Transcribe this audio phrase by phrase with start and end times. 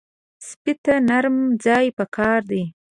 [0.47, 2.63] سپي ته نرم ځای پکار دی.